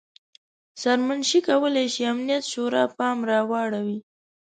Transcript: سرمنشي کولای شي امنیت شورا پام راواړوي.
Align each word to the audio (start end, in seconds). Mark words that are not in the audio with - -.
سرمنشي 0.81 1.39
کولای 1.47 1.87
شي 1.93 2.03
امنیت 2.13 2.43
شورا 2.51 2.83
پام 2.97 3.17
راواړوي. 3.29 3.99